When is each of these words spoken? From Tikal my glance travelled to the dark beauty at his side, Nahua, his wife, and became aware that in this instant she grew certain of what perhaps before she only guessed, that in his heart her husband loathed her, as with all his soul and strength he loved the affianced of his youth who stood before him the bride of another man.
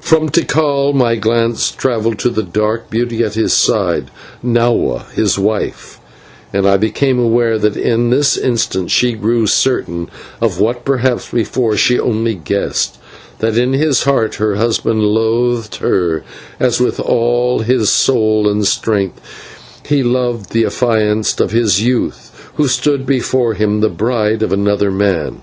From 0.00 0.28
Tikal 0.28 0.92
my 0.92 1.14
glance 1.14 1.70
travelled 1.70 2.18
to 2.18 2.30
the 2.30 2.42
dark 2.42 2.90
beauty 2.90 3.22
at 3.22 3.34
his 3.34 3.52
side, 3.52 4.10
Nahua, 4.44 5.08
his 5.14 5.38
wife, 5.38 6.00
and 6.52 6.66
became 6.80 7.20
aware 7.20 7.60
that 7.60 7.76
in 7.76 8.10
this 8.10 8.36
instant 8.36 8.90
she 8.90 9.12
grew 9.12 9.46
certain 9.46 10.10
of 10.40 10.58
what 10.58 10.84
perhaps 10.84 11.30
before 11.30 11.76
she 11.76 11.96
only 12.00 12.34
guessed, 12.34 12.98
that 13.38 13.56
in 13.56 13.72
his 13.72 14.02
heart 14.02 14.34
her 14.34 14.56
husband 14.56 15.00
loathed 15.00 15.76
her, 15.76 16.24
as 16.58 16.80
with 16.80 16.98
all 16.98 17.60
his 17.60 17.88
soul 17.88 18.48
and 18.48 18.66
strength 18.66 19.20
he 19.86 20.02
loved 20.02 20.50
the 20.50 20.64
affianced 20.66 21.40
of 21.40 21.52
his 21.52 21.80
youth 21.80 22.48
who 22.56 22.66
stood 22.66 23.06
before 23.06 23.54
him 23.54 23.78
the 23.78 23.88
bride 23.88 24.42
of 24.42 24.52
another 24.52 24.90
man. 24.90 25.40